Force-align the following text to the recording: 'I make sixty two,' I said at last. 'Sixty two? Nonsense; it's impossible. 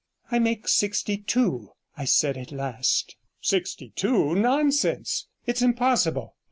'I 0.31 0.39
make 0.39 0.67
sixty 0.67 1.15
two,' 1.15 1.73
I 1.95 2.05
said 2.05 2.35
at 2.35 2.51
last. 2.51 3.15
'Sixty 3.39 3.93
two? 3.95 4.33
Nonsense; 4.33 5.27
it's 5.45 5.61
impossible. 5.61 6.33